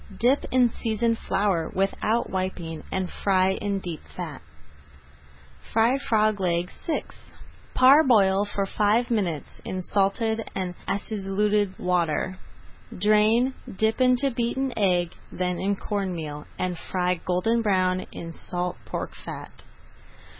[0.19, 4.41] Dip in seasoned flour without wiping and fry in deep fat.
[5.71, 7.03] FRIED FROG LEGS VI
[7.75, 12.39] Parboil for five minutes in salted and acidulated water.
[12.97, 18.77] Drain, dip into beaten egg, then in corn meal, and fry golden brown in salt
[18.87, 19.51] pork fat.